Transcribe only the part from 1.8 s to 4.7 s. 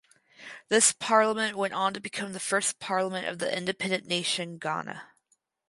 to become the first parliament of the independent nation